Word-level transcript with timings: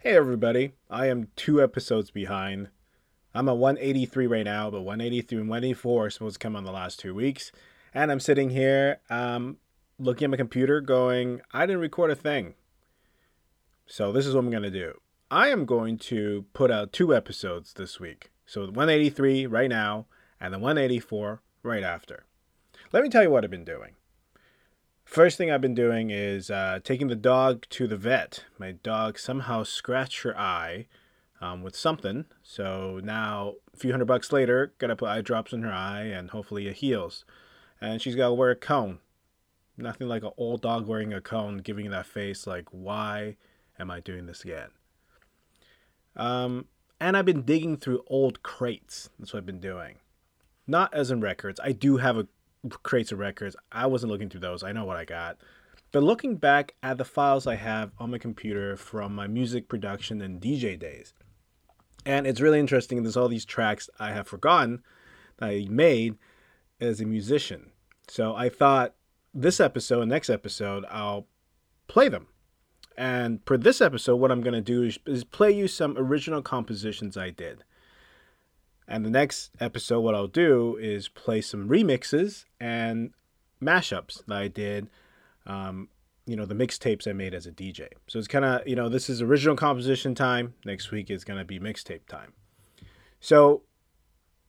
Hey 0.00 0.14
everybody, 0.14 0.74
I 0.88 1.06
am 1.06 1.26
two 1.34 1.60
episodes 1.60 2.12
behind. 2.12 2.68
I'm 3.34 3.48
at 3.48 3.56
183 3.56 4.28
right 4.28 4.44
now, 4.44 4.70
but 4.70 4.82
183 4.82 5.38
and 5.40 5.48
184 5.48 6.06
are 6.06 6.10
supposed 6.10 6.34
to 6.34 6.38
come 6.38 6.54
on 6.54 6.62
the 6.62 6.70
last 6.70 7.00
two 7.00 7.16
weeks. 7.16 7.50
And 7.92 8.12
I'm 8.12 8.20
sitting 8.20 8.50
here 8.50 9.00
um, 9.10 9.56
looking 9.98 10.26
at 10.26 10.30
my 10.30 10.36
computer 10.36 10.80
going, 10.80 11.40
I 11.52 11.66
didn't 11.66 11.80
record 11.80 12.12
a 12.12 12.14
thing. 12.14 12.54
So 13.86 14.12
this 14.12 14.24
is 14.24 14.36
what 14.36 14.44
I'm 14.44 14.50
going 14.52 14.62
to 14.62 14.70
do. 14.70 15.00
I 15.32 15.48
am 15.48 15.64
going 15.66 15.98
to 15.98 16.44
put 16.52 16.70
out 16.70 16.92
two 16.92 17.12
episodes 17.12 17.72
this 17.72 17.98
week. 17.98 18.30
So 18.46 18.60
183 18.60 19.46
right 19.46 19.68
now 19.68 20.06
and 20.40 20.54
the 20.54 20.60
184 20.60 21.42
right 21.64 21.82
after. 21.82 22.24
Let 22.92 23.02
me 23.02 23.08
tell 23.08 23.24
you 23.24 23.30
what 23.30 23.42
I've 23.42 23.50
been 23.50 23.64
doing. 23.64 23.96
First 25.08 25.38
thing 25.38 25.50
I've 25.50 25.62
been 25.62 25.74
doing 25.74 26.10
is 26.10 26.50
uh, 26.50 26.80
taking 26.84 27.08
the 27.08 27.16
dog 27.16 27.64
to 27.70 27.88
the 27.88 27.96
vet. 27.96 28.44
My 28.58 28.72
dog 28.72 29.18
somehow 29.18 29.62
scratched 29.62 30.20
her 30.20 30.38
eye 30.38 30.86
um, 31.40 31.62
with 31.62 31.74
something. 31.74 32.26
So 32.42 33.00
now, 33.02 33.54
a 33.72 33.78
few 33.78 33.90
hundred 33.90 34.04
bucks 34.04 34.32
later, 34.32 34.74
gotta 34.76 34.94
put 34.94 35.08
eye 35.08 35.22
drops 35.22 35.54
in 35.54 35.62
her 35.62 35.72
eye 35.72 36.02
and 36.02 36.28
hopefully 36.28 36.68
it 36.68 36.76
heals. 36.76 37.24
And 37.80 38.02
she's 38.02 38.16
gotta 38.16 38.34
wear 38.34 38.50
a 38.50 38.54
cone. 38.54 38.98
Nothing 39.78 40.08
like 40.08 40.24
an 40.24 40.32
old 40.36 40.60
dog 40.60 40.86
wearing 40.86 41.14
a 41.14 41.22
cone, 41.22 41.56
giving 41.56 41.88
that 41.88 42.04
face 42.04 42.46
like, 42.46 42.66
why 42.70 43.38
am 43.78 43.90
I 43.90 44.00
doing 44.00 44.26
this 44.26 44.44
again? 44.44 44.72
Um, 46.16 46.66
and 47.00 47.16
I've 47.16 47.24
been 47.24 47.46
digging 47.46 47.78
through 47.78 48.04
old 48.08 48.42
crates. 48.42 49.08
That's 49.18 49.32
what 49.32 49.38
I've 49.38 49.46
been 49.46 49.58
doing. 49.58 50.00
Not 50.66 50.92
as 50.92 51.10
in 51.10 51.22
records. 51.22 51.60
I 51.64 51.72
do 51.72 51.96
have 51.96 52.18
a 52.18 52.28
crates 52.82 53.12
of 53.12 53.18
records. 53.18 53.56
I 53.72 53.86
wasn't 53.86 54.12
looking 54.12 54.28
through 54.28 54.40
those. 54.40 54.62
I 54.62 54.72
know 54.72 54.84
what 54.84 54.96
I 54.96 55.04
got. 55.04 55.38
But 55.90 56.02
looking 56.02 56.36
back 56.36 56.74
at 56.82 56.98
the 56.98 57.04
files 57.04 57.46
I 57.46 57.54
have 57.54 57.92
on 57.98 58.10
my 58.10 58.18
computer 58.18 58.76
from 58.76 59.14
my 59.14 59.26
music 59.26 59.68
production 59.68 60.20
and 60.20 60.40
DJ 60.40 60.78
days, 60.78 61.14
and 62.04 62.26
it's 62.26 62.40
really 62.40 62.60
interesting. 62.60 63.02
There's 63.02 63.16
all 63.16 63.28
these 63.28 63.44
tracks 63.44 63.88
I 63.98 64.12
have 64.12 64.28
forgotten 64.28 64.82
that 65.38 65.48
I 65.48 65.66
made 65.68 66.16
as 66.80 67.00
a 67.00 67.06
musician. 67.06 67.70
So 68.08 68.34
I 68.34 68.48
thought 68.48 68.94
this 69.34 69.60
episode, 69.60 70.08
next 70.08 70.30
episode, 70.30 70.84
I'll 70.90 71.26
play 71.86 72.08
them. 72.08 72.28
And 72.96 73.40
for 73.46 73.56
this 73.56 73.80
episode, 73.80 74.16
what 74.16 74.32
I'm 74.32 74.40
going 74.40 74.54
to 74.54 74.60
do 74.60 74.82
is, 74.82 74.98
is 75.06 75.24
play 75.24 75.52
you 75.52 75.68
some 75.68 75.96
original 75.96 76.42
compositions 76.42 77.16
I 77.16 77.30
did. 77.30 77.62
And 78.88 79.04
the 79.04 79.10
next 79.10 79.50
episode, 79.60 80.00
what 80.00 80.14
I'll 80.14 80.26
do 80.26 80.76
is 80.80 81.08
play 81.08 81.42
some 81.42 81.68
remixes 81.68 82.46
and 82.58 83.10
mashups 83.62 84.24
that 84.26 84.36
I 84.38 84.48
did. 84.48 84.88
Um, 85.46 85.88
you 86.24 86.36
know, 86.36 86.46
the 86.46 86.54
mixtapes 86.54 87.06
I 87.06 87.12
made 87.12 87.34
as 87.34 87.46
a 87.46 87.52
DJ. 87.52 87.88
So 88.06 88.18
it's 88.18 88.28
kind 88.28 88.44
of, 88.44 88.66
you 88.66 88.74
know, 88.74 88.88
this 88.88 89.10
is 89.10 89.20
original 89.20 89.56
composition 89.56 90.14
time. 90.14 90.54
Next 90.64 90.90
week 90.90 91.10
is 91.10 91.24
going 91.24 91.38
to 91.38 91.44
be 91.44 91.60
mixtape 91.60 92.06
time. 92.08 92.32
So 93.20 93.62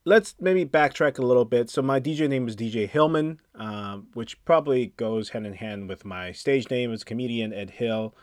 let's 0.05 0.35
maybe 0.39 0.65
backtrack 0.65 1.19
a 1.19 1.25
little 1.25 1.45
bit. 1.45 1.69
So 1.69 1.81
my 1.81 1.99
DJ 1.99 2.29
name 2.29 2.47
is 2.47 2.55
DJ 2.55 2.87
Hillman, 2.87 3.39
um, 3.55 4.07
which 4.13 4.43
probably 4.45 4.87
goes 4.97 5.29
hand 5.29 5.47
in 5.47 5.53
hand 5.53 5.89
with 5.89 6.05
my 6.05 6.31
stage 6.31 6.69
name 6.69 6.93
as 6.93 7.03
comedian 7.03 7.53
Ed 7.53 7.71
Hill. 7.71 8.15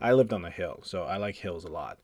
I 0.00 0.12
lived 0.12 0.32
on 0.32 0.42
the 0.42 0.50
hill, 0.50 0.80
so 0.84 1.04
I 1.04 1.16
like 1.16 1.36
hills 1.36 1.64
a 1.64 1.70
lot. 1.70 1.98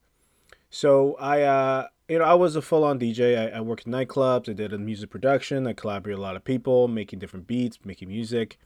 So 0.73 1.15
I, 1.19 1.43
uh, 1.43 1.87
you 2.09 2.17
know, 2.17 2.25
I 2.25 2.33
was 2.33 2.55
a 2.55 2.61
full-on 2.61 2.97
DJ. 2.97 3.37
I, 3.37 3.57
I 3.57 3.61
worked 3.61 3.85
in 3.85 3.91
nightclubs. 3.93 4.49
I 4.49 4.53
did 4.53 4.73
a 4.73 4.79
music 4.79 5.11
production. 5.11 5.67
I 5.67 5.73
collaborated 5.73 6.17
with 6.17 6.23
a 6.23 6.27
lot 6.27 6.35
of 6.35 6.43
people, 6.43 6.87
making 6.87 7.19
different 7.19 7.45
beats, 7.45 7.77
making 7.85 8.07
music. 8.07 8.57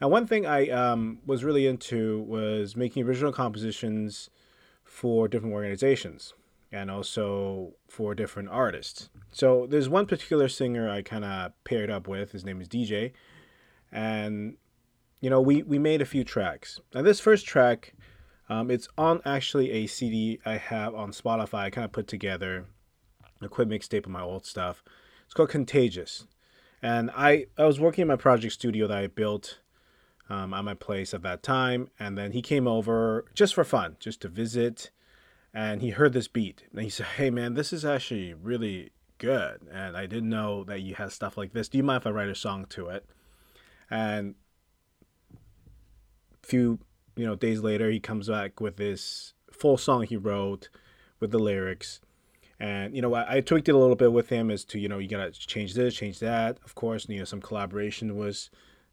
And 0.00 0.08
one 0.08 0.24
thing 0.24 0.46
I 0.46 0.68
um, 0.68 1.18
was 1.26 1.42
really 1.42 1.66
into 1.66 2.20
was 2.20 2.76
making 2.76 3.04
original 3.04 3.32
compositions 3.32 4.30
for 4.84 5.26
different 5.26 5.52
organizations 5.52 6.32
and 6.70 6.92
also 6.92 7.72
for 7.88 8.14
different 8.14 8.50
artists. 8.50 9.10
So 9.32 9.66
there's 9.68 9.88
one 9.88 10.06
particular 10.06 10.48
singer 10.48 10.88
I 10.88 11.02
kind 11.02 11.24
of 11.24 11.52
paired 11.64 11.90
up 11.90 12.06
with. 12.06 12.30
His 12.30 12.44
name 12.44 12.60
is 12.60 12.68
DJ, 12.68 13.10
and 13.90 14.56
you 15.20 15.28
know 15.28 15.40
we 15.40 15.64
we 15.64 15.80
made 15.80 16.02
a 16.02 16.06
few 16.06 16.22
tracks. 16.22 16.78
Now 16.94 17.02
this 17.02 17.18
first 17.18 17.46
track, 17.46 17.94
um, 18.48 18.70
it's 18.70 18.88
on 18.96 19.20
actually 19.24 19.70
a 19.70 19.86
CD 19.86 20.40
I 20.44 20.56
have 20.56 20.94
on 20.94 21.12
Spotify. 21.12 21.60
I 21.60 21.70
kind 21.70 21.84
of 21.84 21.92
put 21.92 22.06
together 22.06 22.66
a 23.40 23.48
quick 23.48 23.68
mixtape 23.68 24.06
of 24.06 24.12
my 24.12 24.22
old 24.22 24.46
stuff. 24.46 24.82
It's 25.24 25.34
called 25.34 25.50
Contagious, 25.50 26.26
and 26.82 27.10
I 27.16 27.46
I 27.56 27.64
was 27.64 27.80
working 27.80 28.02
in 28.02 28.08
my 28.08 28.16
project 28.16 28.54
studio 28.54 28.86
that 28.86 28.98
I 28.98 29.06
built. 29.06 29.60
Um, 30.30 30.52
at 30.52 30.62
my 30.62 30.74
place 30.74 31.14
at 31.14 31.22
that 31.22 31.42
time, 31.42 31.88
and 31.98 32.18
then 32.18 32.32
he 32.32 32.42
came 32.42 32.68
over 32.68 33.24
just 33.32 33.54
for 33.54 33.64
fun, 33.64 33.96
just 33.98 34.20
to 34.20 34.28
visit 34.28 34.90
and 35.54 35.82
he 35.82 35.90
heard 35.90 36.12
this 36.12 36.28
beat 36.28 36.64
and 36.72 36.82
he 36.82 36.88
said 36.90 37.06
hey 37.16 37.30
man 37.30 37.54
this 37.54 37.72
is 37.72 37.84
actually 37.84 38.34
really 38.34 38.90
good 39.18 39.60
and 39.72 39.96
i 39.96 40.06
didn't 40.06 40.28
know 40.28 40.64
that 40.64 40.80
you 40.80 40.94
had 40.94 41.10
stuff 41.10 41.36
like 41.36 41.52
this 41.52 41.68
do 41.68 41.78
you 41.78 41.84
mind 41.84 42.02
if 42.02 42.06
i 42.06 42.10
write 42.10 42.28
a 42.28 42.34
song 42.34 42.64
to 42.68 42.88
it 42.88 43.04
and 43.90 44.34
a 46.42 46.46
few 46.46 46.78
you 47.18 47.26
know 47.26 47.34
days 47.34 47.60
later 47.60 47.90
he 47.90 48.00
comes 48.00 48.28
back 48.28 48.60
with 48.60 48.76
this 48.76 49.34
full 49.50 49.76
song 49.76 50.04
he 50.04 50.16
wrote 50.16 50.68
with 51.20 51.30
the 51.30 51.38
lyrics 51.38 52.00
and 52.60 52.94
you 52.94 53.02
know 53.02 53.12
I, 53.14 53.36
I 53.36 53.40
tweaked 53.40 53.68
it 53.68 53.74
a 53.74 53.78
little 53.78 53.96
bit 53.96 54.12
with 54.12 54.28
him 54.28 54.50
as 54.50 54.64
to 54.66 54.78
you 54.78 54.88
know 54.88 54.98
you 54.98 55.08
gotta 55.08 55.32
change 55.32 55.74
this 55.74 55.94
change 55.94 56.20
that 56.20 56.58
of 56.64 56.74
course 56.74 57.08
you 57.08 57.18
know 57.18 57.24
some 57.24 57.40
collaboration 57.40 58.16
was 58.16 58.50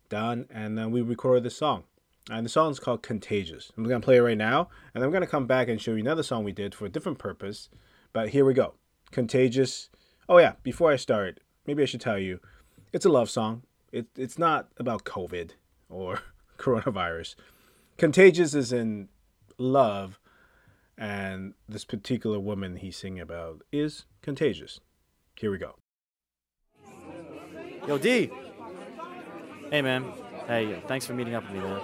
done 0.10 0.48
and 0.50 0.78
then 0.78 0.92
we 0.92 1.02
recorded 1.02 1.44
this 1.44 1.58
song 1.58 1.84
and 2.30 2.46
the 2.46 2.50
song 2.50 2.72
is 2.72 2.80
called 2.80 3.04
Contagious. 3.04 3.72
I'm 3.78 3.88
to 3.88 4.00
play 4.00 4.18
it 4.18 4.22
right 4.22 4.38
now, 4.38 4.70
and 4.94 5.04
I'm 5.04 5.12
to 5.12 5.28
come 5.28 5.46
back 5.46 5.68
and 5.68 5.80
show 5.80 5.92
you 5.92 6.00
another 6.00 6.24
song 6.24 6.44
we 6.44 6.52
did 6.52 6.74
for 6.74 6.86
a 6.86 6.90
different 6.90 7.20
purpose. 7.20 7.70
But 8.14 8.30
here 8.30 8.46
we 8.46 8.54
go. 8.54 8.74
Contagious. 9.12 9.90
Oh, 10.28 10.40
yeah, 10.40 10.54
before 10.64 10.92
I 10.92 10.96
start, 10.96 11.40
maybe 11.68 11.84
I 11.84 11.86
should 11.86 12.02
tell 12.02 12.18
you 12.18 12.40
it's 12.92 13.06
a 13.06 13.10
love 13.10 13.30
song. 13.30 13.62
It, 13.92 14.08
it's 14.16 14.40
not 14.40 14.70
about 14.78 15.04
COVID 15.04 15.52
or 15.88 16.22
coronavirus. 16.58 17.36
Contagious 17.98 18.54
is 18.54 18.74
in 18.74 19.08
love, 19.58 20.20
and 20.98 21.54
this 21.68 21.86
particular 21.86 22.40
woman 22.40 22.76
he's 22.76 22.98
singing 22.98 23.22
about 23.22 23.62
is 23.72 24.06
contagious. 24.22 24.82
Here 25.38 25.50
we 25.50 25.58
go. 25.58 25.76
Yo, 27.88 27.98
D. 27.98 28.30
Hey, 29.72 29.82
man. 29.82 30.12
Hey, 30.46 30.82
thanks 30.88 31.06
for 31.06 31.14
meeting 31.14 31.36
up 31.36 31.44
with 31.44 31.54
me, 31.54 31.60
man. 31.60 31.82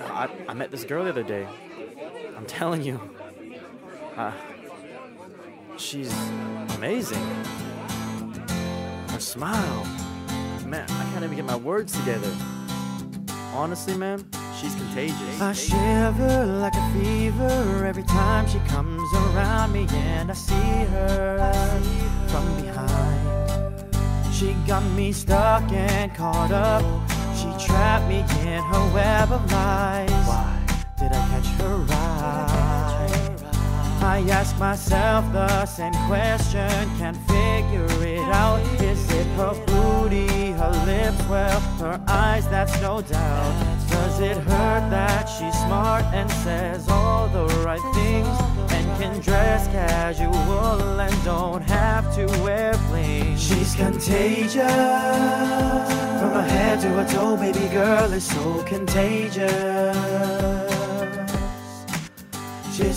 I, 0.00 0.28
I 0.48 0.54
met 0.54 0.70
this 0.70 0.84
girl 0.84 1.04
the 1.04 1.10
other 1.10 1.22
day. 1.22 1.48
I'm 2.36 2.44
telling 2.44 2.82
you. 2.82 3.00
Uh, 4.14 4.32
she's 5.78 6.12
amazing. 6.76 7.24
Her 9.08 9.20
smile. 9.20 9.84
Man, 10.66 10.84
I 10.90 11.10
can't 11.12 11.24
even 11.24 11.34
get 11.34 11.46
my 11.46 11.56
words 11.56 11.98
together. 11.98 12.30
Honestly, 13.54 13.96
man, 13.96 14.24
she's 14.58 14.74
contagious. 14.74 15.40
I 15.40 15.52
shiver 15.52 16.46
like 16.46 16.74
a 16.74 16.92
fever 16.92 17.84
every 17.84 18.04
time 18.04 18.46
she 18.46 18.58
comes 18.60 19.12
around 19.14 19.72
me 19.72 19.86
and 19.90 20.30
I 20.30 20.34
see 20.34 20.54
her 20.54 21.80
from 22.28 22.62
behind. 22.62 23.94
She 24.32 24.54
got 24.66 24.84
me 24.92 25.12
stuck 25.12 25.70
and 25.72 26.14
caught 26.14 26.52
up 26.52 26.84
she 27.38 27.66
trapped 27.66 28.08
me 28.08 28.18
in 28.18 28.62
her 28.64 28.92
web 28.92 29.30
of 29.30 29.52
lies. 29.52 30.10
Why 30.26 30.58
did 30.98 31.12
I 31.12 31.28
catch 31.28 31.46
her 31.60 31.86
eye? 31.88 32.77
I 34.00 34.20
ask 34.30 34.56
myself 34.58 35.30
the 35.32 35.66
same 35.66 35.92
question, 36.06 36.70
can't 36.98 37.16
figure 37.28 37.86
it 38.04 38.28
out. 38.28 38.60
Is 38.80 39.10
it 39.10 39.26
her 39.36 39.54
booty, 39.66 40.52
her 40.52 40.70
lips, 40.86 41.20
well, 41.28 41.60
her 41.80 42.00
eyes, 42.06 42.48
that's 42.48 42.80
no 42.80 43.02
doubt. 43.02 43.88
Does 43.90 44.20
it 44.20 44.36
hurt 44.36 44.90
that 44.90 45.26
she's 45.26 45.54
smart 45.66 46.04
and 46.14 46.30
says 46.30 46.88
all 46.88 47.28
the 47.28 47.46
right 47.64 47.82
things 47.94 48.28
and 48.72 48.86
can 49.00 49.20
dress 49.20 49.66
casual 49.68 51.00
and 51.00 51.24
don't 51.24 51.62
have 51.62 52.14
to 52.14 52.26
wear 52.42 52.74
bling? 52.88 53.36
She's 53.36 53.74
contagious. 53.74 54.54
From 56.20 56.32
her 56.38 56.46
head 56.48 56.80
to 56.82 56.88
her 56.90 57.08
toe, 57.08 57.36
baby 57.36 57.68
girl 57.68 58.12
is 58.12 58.24
so 58.24 58.62
contagious. 58.62 59.48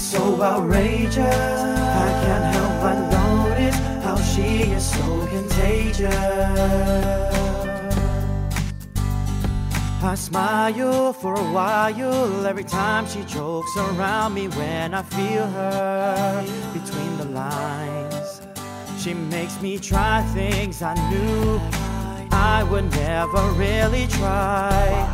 She's 0.02 0.14
so 0.14 0.42
outrageous. 0.42 1.18
I 1.20 2.10
can't 2.24 2.56
help 2.56 2.74
but 2.82 2.98
notice 3.12 3.76
how 4.04 4.16
she 4.16 4.72
is 4.72 4.84
so 4.84 5.28
contagious. 5.28 6.16
I 10.04 10.16
smile 10.16 11.14
for 11.14 11.36
a 11.36 11.44
while 11.54 12.48
every 12.48 12.64
time 12.64 13.06
she 13.06 13.24
jokes 13.26 13.78
around 13.78 14.34
me 14.34 14.48
when 14.48 14.96
I 14.96 15.04
feel 15.04 15.46
her 15.46 16.46
between 16.74 17.18
the 17.18 17.26
lines. 17.26 18.42
She 18.98 19.14
makes 19.14 19.62
me 19.62 19.78
try 19.78 20.24
things 20.34 20.82
I 20.82 20.96
knew 21.12 21.62
I 22.32 22.64
would 22.64 22.90
never 22.90 23.52
really 23.52 24.08
try. 24.08 25.08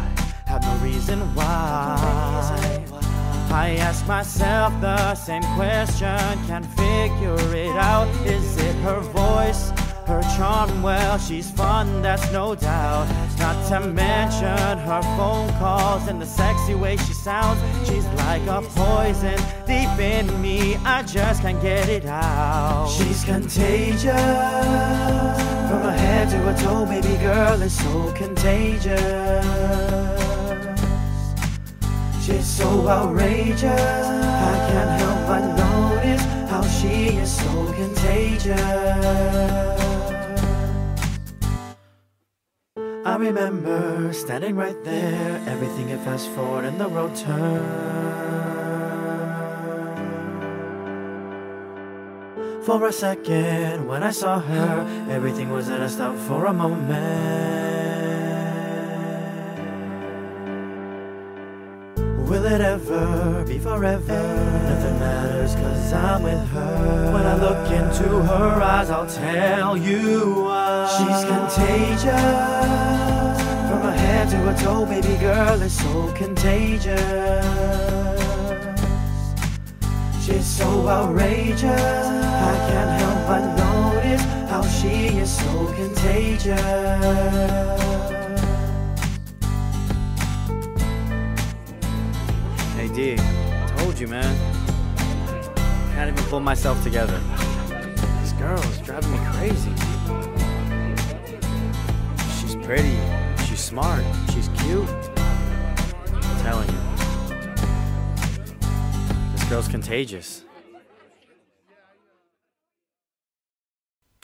Have 0.45 0.61
no 0.61 0.75
reason 0.77 1.19
why. 1.35 2.66
I 3.51 3.77
ask 3.77 4.05
myself 4.07 4.73
the 4.81 5.15
same 5.15 5.43
question, 5.55 6.17
can't 6.47 6.65
figure 6.65 7.55
it 7.55 7.75
out. 7.75 8.07
Is 8.25 8.57
it 8.57 8.75
her 8.77 8.99
voice, 8.99 9.71
her 10.05 10.21
charm? 10.35 10.81
Well, 10.83 11.17
she's 11.17 11.49
fun, 11.51 12.01
that's 12.01 12.31
no 12.31 12.55
doubt. 12.55 13.07
Not 13.39 13.67
to 13.69 13.87
mention 13.87 14.77
her 14.77 15.01
phone 15.15 15.49
calls 15.59 16.07
and 16.07 16.21
the 16.21 16.25
sexy 16.25 16.75
way 16.75 16.97
she 16.97 17.13
sounds. 17.13 17.59
She's 17.87 18.05
like 18.25 18.45
a 18.47 18.61
poison 18.61 19.39
deep 19.65 19.99
in 19.99 20.41
me, 20.41 20.75
I 20.77 21.03
just 21.03 21.41
can't 21.41 21.61
get 21.61 21.87
it 21.89 22.05
out. 22.05 22.89
She's 22.89 23.23
contagious. 23.23 24.03
From 25.69 25.81
her 25.81 25.97
head 25.97 26.29
to 26.29 26.37
her 26.37 26.57
toe, 26.57 26.85
baby 26.85 27.17
girl 27.17 27.61
is 27.61 27.77
so 27.77 28.11
contagious. 28.13 28.95
She's 32.27 32.45
so 32.45 32.85
outrageous. 32.89 33.63
I 33.63 34.55
can't 34.67 34.99
help 34.99 35.27
but 35.27 35.43
notice 35.55 36.21
how 36.51 36.61
she 36.61 37.15
is 37.15 37.31
so 37.31 37.71
contagious. 37.71 38.59
I 43.05 43.15
remember 43.15 44.11
standing 44.11 44.57
right 44.57 44.75
there, 44.83 45.41
everything 45.47 45.87
had 45.87 46.01
fast 46.01 46.27
forward 46.31 46.65
and 46.65 46.77
the 46.77 46.89
road 46.89 47.15
turned. 47.15 47.63
For 52.65 52.85
a 52.87 52.91
second, 52.91 53.87
when 53.87 54.03
I 54.03 54.11
saw 54.11 54.41
her, 54.41 55.05
everything 55.09 55.49
was 55.49 55.69
at 55.69 55.79
a 55.79 55.87
stop 55.87 56.17
for 56.17 56.47
a 56.47 56.51
moment. 56.51 57.66
It 62.47 62.61
ever 62.61 63.43
be 63.45 63.59
forever? 63.59 64.21
Nothing 64.69 64.99
matters 64.99 65.55
cause 65.55 65.93
I'm 65.93 66.23
with 66.23 66.47
her. 66.49 67.11
When 67.13 67.25
I 67.25 67.35
look 67.35 67.71
into 67.71 68.21
her 68.21 68.61
eyes, 68.61 68.89
I'll 68.89 69.05
tell 69.07 69.75
you 69.75 70.43
why. 70.43 70.87
She's 70.97 71.25
contagious. 71.25 72.05
From 73.69 73.81
her 73.81 73.91
head 73.91 74.29
to 74.29 74.37
her 74.37 74.57
toe, 74.57 74.85
baby 74.85 75.17
girl 75.17 75.61
is 75.61 75.73
so 75.77 76.11
contagious. 76.13 76.97
She's 80.23 80.45
so 80.45 80.87
outrageous. 80.87 81.63
I 81.63 82.53
can't 82.69 83.01
help 83.01 83.19
but 83.27 83.43
notice 83.55 84.23
how 84.49 84.61
she 84.63 85.17
is 85.19 85.31
so 85.37 85.73
contagious. 85.73 86.57
Hey 92.97 93.15
D, 93.15 93.21
told 93.77 93.99
you, 93.99 94.07
man. 94.07 94.35
Can't 95.93 96.09
even 96.09 96.23
pull 96.31 96.39
myself 96.39 96.81
together. 96.81 97.21
This 98.21 98.31
girl 98.31 98.57
is 98.57 98.79
driving 98.79 99.11
me 99.11 99.19
crazy. 99.33 99.71
She's 102.41 102.55
pretty, 102.65 102.97
she's 103.45 103.59
smart, 103.59 104.03
she's 104.33 104.49
cute. 104.57 104.89
I'm 106.09 106.41
telling 106.41 106.67
you. 106.67 106.79
This 109.33 109.43
girl's 109.47 109.67
contagious. 109.67 110.43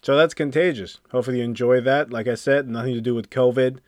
So 0.02 0.18
that's 0.18 0.34
contagious. 0.34 1.00
Hopefully 1.12 1.38
you 1.38 1.44
enjoy 1.44 1.80
that. 1.82 2.10
Like 2.10 2.28
I 2.28 2.34
said, 2.34 2.68
nothing 2.68 2.96
to 2.96 3.02
do 3.02 3.14
with 3.14 3.30
COVID. 3.30 3.82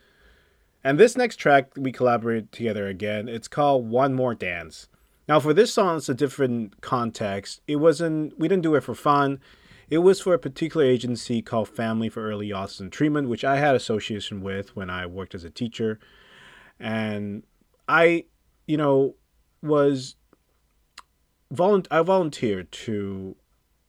And 0.85 0.99
this 0.99 1.17
next 1.17 1.37
track 1.37 1.71
we 1.75 1.91
collaborated 1.91 2.51
together 2.51 2.87
again. 2.87 3.27
It's 3.27 3.47
called 3.47 3.89
One 3.89 4.13
More 4.13 4.35
Dance. 4.35 4.87
Now 5.27 5.39
for 5.39 5.51
this 5.51 5.73
song, 5.73 5.97
it's 5.97 6.09
a 6.09 6.13
different 6.13 6.79
context. 6.81 7.61
It 7.67 7.77
wasn't 7.77 8.37
we 8.37 8.47
didn't 8.47 8.61
do 8.61 8.75
it 8.75 8.81
for 8.81 8.93
fun. 8.93 9.39
It 9.89 9.97
was 9.99 10.21
for 10.21 10.35
a 10.35 10.39
particular 10.39 10.85
agency 10.85 11.41
called 11.41 11.69
Family 11.69 12.07
for 12.07 12.23
Early 12.23 12.49
Autism 12.49 12.91
Treatment, 12.91 13.29
which 13.29 13.43
I 13.43 13.57
had 13.57 13.75
association 13.75 14.43
with 14.43 14.75
when 14.75 14.91
I 14.91 15.07
worked 15.07 15.33
as 15.33 15.43
a 15.43 15.49
teacher. 15.49 15.99
And 16.79 17.41
I, 17.87 18.25
you 18.67 18.77
know, 18.77 19.15
was 19.63 20.15
volunt- 21.51 21.87
I 21.89 22.03
volunteered 22.03 22.71
to 22.71 23.35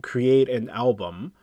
create 0.00 0.48
an 0.48 0.70
album 0.70 1.34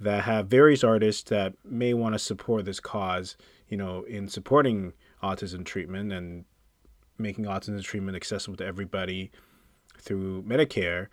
that 0.00 0.24
have 0.24 0.48
various 0.48 0.82
artists 0.82 1.22
that 1.30 1.54
may 1.64 1.94
want 1.94 2.14
to 2.14 2.18
support 2.18 2.64
this 2.64 2.80
cause, 2.80 3.36
you 3.70 3.76
know, 3.76 4.02
in 4.02 4.28
supporting 4.28 4.92
autism 5.22 5.64
treatment 5.64 6.12
and 6.12 6.44
making 7.16 7.46
autism 7.46 7.82
treatment 7.82 8.16
accessible 8.16 8.56
to 8.56 8.66
everybody 8.66 9.30
through 9.98 10.42
Medicare. 10.42 11.06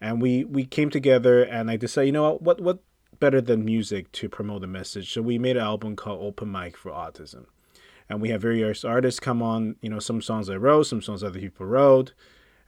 And 0.00 0.22
we 0.22 0.44
we 0.44 0.64
came 0.64 0.90
together 0.90 1.42
and 1.42 1.70
I 1.70 1.76
decided, 1.76 2.06
you 2.06 2.12
know 2.12 2.36
what, 2.36 2.60
what 2.60 2.78
better 3.18 3.40
than 3.40 3.64
music 3.64 4.12
to 4.12 4.28
promote 4.28 4.60
the 4.60 4.68
message? 4.68 5.12
So 5.12 5.20
we 5.20 5.38
made 5.38 5.56
an 5.56 5.64
album 5.64 5.96
called 5.96 6.22
Open 6.22 6.50
Mic 6.50 6.76
for 6.76 6.92
Autism. 6.92 7.46
And 8.08 8.22
we 8.22 8.30
have 8.30 8.40
various 8.40 8.84
artists 8.84 9.20
come 9.20 9.42
on, 9.42 9.76
you 9.82 9.90
know, 9.90 9.98
some 9.98 10.22
songs 10.22 10.48
I 10.48 10.54
wrote, 10.54 10.84
some 10.84 11.02
songs 11.02 11.22
other 11.22 11.40
people 11.40 11.66
wrote. 11.66 12.14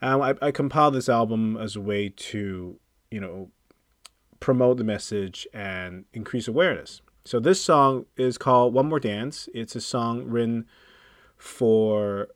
And 0.03 0.23
I, 0.23 0.35
I 0.43 0.51
compiled 0.51 0.95
this 0.95 1.09
album 1.09 1.57
as 1.57 1.77
a 1.77 1.81
way 1.81 2.09
to, 2.09 2.79
you 3.11 3.21
know, 3.21 3.51
promote 4.41 4.79
the 4.79 4.85
message 4.85 5.47
and 5.55 6.05
increase 6.13 6.49
awareness. 6.49 7.01
So 7.25 7.39
this 7.39 7.63
song 7.63 8.07
is 8.17 8.39
called 8.39 8.73
One 8.73 8.89
More 8.89 9.01
Dance. 9.01 9.49
It's 9.55 9.77
a 9.77 9.81
song 9.81 10.25
written 10.25 10.67
for 11.37 12.29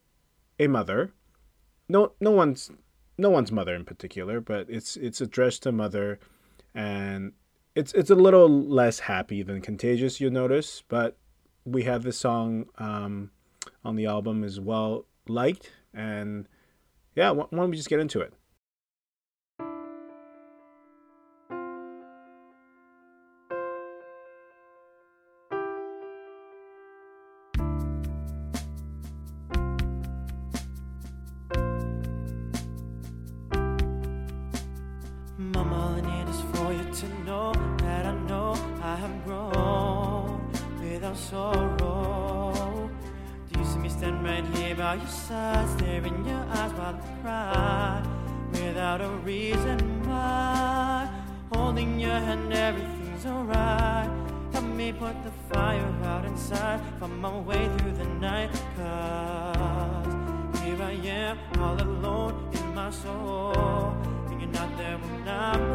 a 0.59 0.67
mother. 0.67 1.13
No 1.89 2.13
no 2.21 2.31
one's 2.31 2.71
no 3.17 3.31
one's 3.31 3.53
mother 3.53 3.75
in 3.75 3.85
particular, 3.85 4.41
but 4.41 4.67
it's 4.69 4.97
it's 4.97 5.21
addressed 5.21 5.63
to 5.65 5.73
mother 5.73 6.19
and 6.75 7.33
it's 7.75 7.93
it's 7.95 8.11
a 8.11 8.15
little 8.15 8.49
less 8.49 9.01
happy 9.01 9.43
than 9.43 9.61
Contagious, 9.61 10.21
you'll 10.21 10.33
notice, 10.33 10.83
but 10.89 11.17
we 11.65 11.85
have 11.85 12.03
this 12.03 12.19
song 12.19 12.67
um, 12.79 13.31
on 13.85 13.97
the 13.97 14.07
album 14.07 14.45
as 14.45 14.61
well 14.61 15.07
liked 15.27 15.71
and 15.95 16.47
yeah, 17.17 17.31
why 17.31 17.47
don't 17.51 17.71
we 17.71 17.77
just 17.77 17.89
get 17.89 18.01
into 18.01 18.21
it? 18.21 18.33
Sorrow. 41.31 42.91
Do 43.51 43.59
you 43.59 43.65
see 43.67 43.79
me 43.79 43.89
stand 43.89 44.25
right 44.25 44.45
here 44.57 44.75
by 44.75 44.95
your 44.97 45.07
side, 45.07 45.69
staring 45.79 46.15
in 46.15 46.27
your 46.27 46.45
eyes 46.59 46.73
while 46.73 46.95
I 46.95 47.21
cry 47.23 48.03
without 48.53 49.01
a 49.01 49.09
reason 49.25 49.79
why? 50.07 51.09
Holding 51.53 51.99
your 51.99 52.19
hand, 52.27 52.53
everything's 52.53 53.27
alright. 53.27 54.11
Help 54.53 54.65
me 54.65 54.93
put 54.93 55.17
the 55.25 55.33
fire 55.51 55.93
out 56.05 56.25
inside, 56.25 56.81
find 57.01 57.19
my 57.21 57.37
way 57.39 57.69
through 57.79 57.93
the 57.93 58.11
night. 58.29 58.51
Cause 58.77 60.61
here 60.63 60.83
I 60.83 60.93
am, 61.23 61.39
all 61.59 61.81
alone 61.81 62.51
in 62.53 62.75
my 62.75 62.91
soul. 62.91 63.97
Hanging 64.29 64.55
out 64.57 64.77
there 64.77 64.99
when 64.99 65.29
I'm 65.29 65.74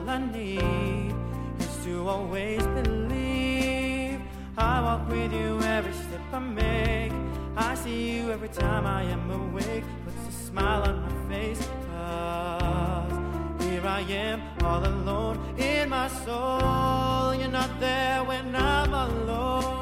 All 0.00 0.08
I 0.08 0.18
need 0.18 1.14
is 1.58 1.84
to 1.84 2.08
always 2.08 2.62
believe. 2.68 4.18
I 4.56 4.80
walk 4.80 5.06
with 5.10 5.30
you 5.30 5.60
every 5.60 5.92
step 5.92 6.22
I 6.32 6.38
make. 6.38 7.12
I 7.54 7.74
see 7.74 8.16
you 8.16 8.30
every 8.30 8.48
time 8.48 8.86
I 8.86 9.02
am 9.02 9.30
awake. 9.30 9.84
Puts 10.06 10.26
a 10.26 10.32
smile 10.46 10.84
on 10.84 11.02
my 11.02 11.28
face. 11.28 11.68
Cause 11.90 13.64
here 13.64 13.86
I 13.86 14.00
am, 14.00 14.40
all 14.64 14.86
alone 14.86 15.38
in 15.58 15.90
my 15.90 16.08
soul. 16.08 17.34
You're 17.34 17.48
not 17.48 17.78
there 17.78 18.24
when 18.24 18.56
I'm 18.56 18.94
alone. 18.94 19.79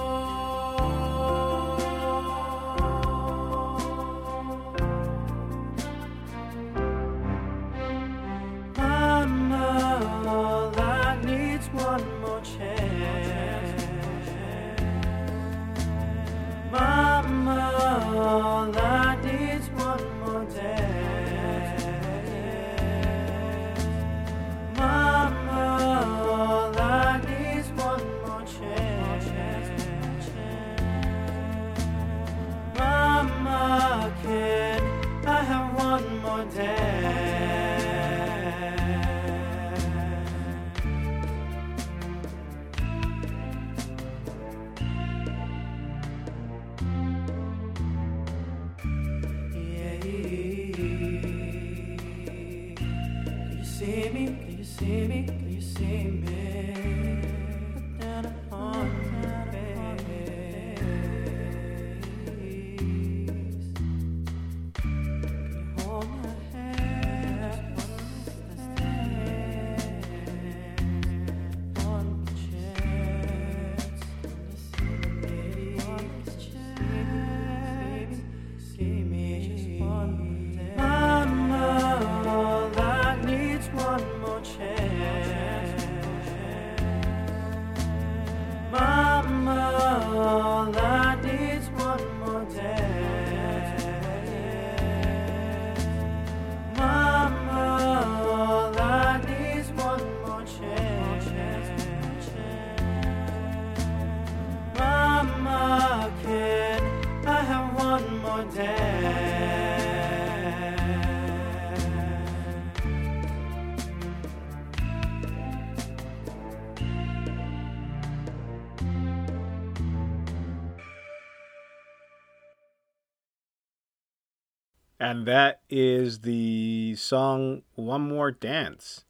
And 125.00 125.26
that 125.26 125.62
is 125.70 126.20
the 126.20 126.94
song 126.96 127.62
One 127.76 128.02
More 128.02 128.30
Dance. 128.30 129.04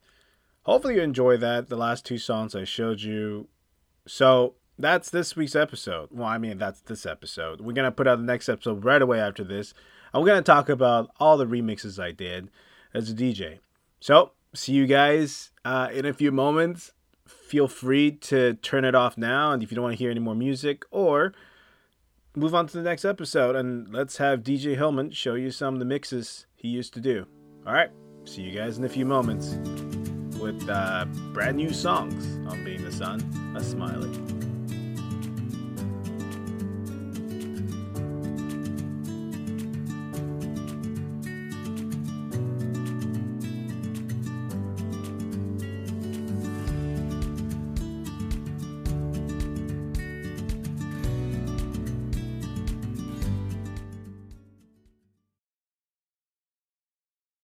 Hopefully, 0.62 0.94
you 0.94 1.00
enjoy 1.00 1.38
that. 1.38 1.68
The 1.68 1.76
last 1.76 2.06
two 2.06 2.18
songs 2.18 2.54
I 2.54 2.62
showed 2.64 3.00
you. 3.00 3.48
So, 4.06 4.54
that's 4.78 5.10
this 5.10 5.36
week's 5.36 5.56
episode. 5.56 6.10
Well, 6.12 6.28
I 6.28 6.38
mean, 6.38 6.58
that's 6.58 6.80
this 6.80 7.04
episode. 7.04 7.60
We're 7.60 7.72
going 7.72 7.86
to 7.86 7.92
put 7.92 8.06
out 8.06 8.18
the 8.18 8.24
next 8.24 8.48
episode 8.48 8.84
right 8.84 9.02
away 9.02 9.20
after 9.20 9.44
this. 9.44 9.74
I'm 10.14 10.24
going 10.24 10.38
to 10.38 10.42
talk 10.42 10.68
about 10.68 11.10
all 11.18 11.36
the 11.36 11.46
remixes 11.46 12.02
I 12.02 12.12
did 12.12 12.50
as 12.94 13.10
a 13.10 13.14
DJ. 13.14 13.58
So, 14.00 14.32
see 14.54 14.72
you 14.72 14.86
guys 14.86 15.50
uh, 15.64 15.88
in 15.92 16.06
a 16.06 16.12
few 16.12 16.32
moments. 16.32 16.92
Feel 17.26 17.68
free 17.68 18.12
to 18.12 18.54
turn 18.54 18.84
it 18.84 18.94
off 18.94 19.18
now. 19.18 19.52
And 19.52 19.62
if 19.62 19.70
you 19.70 19.74
don't 19.74 19.82
want 19.82 19.94
to 19.94 19.98
hear 19.98 20.10
any 20.10 20.20
more 20.20 20.34
music, 20.34 20.84
or 20.90 21.34
move 22.38 22.54
on 22.54 22.66
to 22.68 22.76
the 22.76 22.82
next 22.82 23.04
episode 23.04 23.56
and 23.56 23.92
let's 23.92 24.18
have 24.18 24.42
DJ 24.42 24.76
Hillman 24.76 25.10
show 25.10 25.34
you 25.34 25.50
some 25.50 25.74
of 25.74 25.80
the 25.80 25.86
mixes 25.86 26.46
he 26.54 26.68
used 26.68 26.94
to 26.94 27.00
do. 27.00 27.26
All 27.66 27.72
right, 27.72 27.90
see 28.24 28.42
you 28.42 28.56
guys 28.56 28.78
in 28.78 28.84
a 28.84 28.88
few 28.88 29.04
moments 29.04 29.56
with 30.38 30.68
uh, 30.68 31.04
brand 31.32 31.56
new 31.56 31.72
songs 31.72 32.26
on 32.50 32.64
Being 32.64 32.84
the 32.84 32.92
Son 32.92 33.20
of 33.56 33.64
Smiley. 33.64 34.37